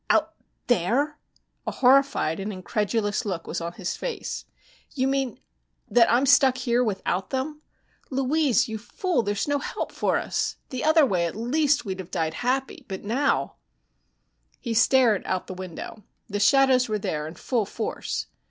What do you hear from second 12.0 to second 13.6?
died happy. But now"